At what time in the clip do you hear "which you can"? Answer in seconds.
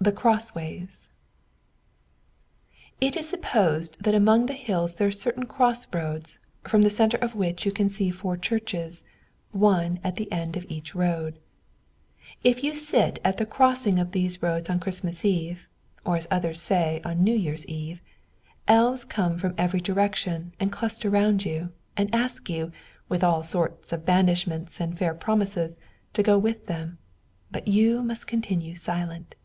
7.36-7.88